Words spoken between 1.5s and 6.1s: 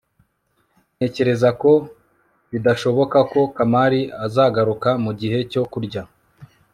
ko bidashoboka ko kamali azagaruka mugihe cyo kurya